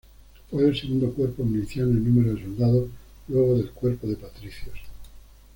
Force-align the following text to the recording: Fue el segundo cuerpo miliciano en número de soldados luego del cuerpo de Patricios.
Fue 0.49 0.63
el 0.65 0.75
segundo 0.75 1.13
cuerpo 1.13 1.43
miliciano 1.43 1.89
en 1.91 2.03
número 2.03 2.33
de 2.33 2.41
soldados 2.41 2.89
luego 3.27 3.53
del 3.55 3.69
cuerpo 3.69 4.07
de 4.07 4.15
Patricios. 4.15 4.79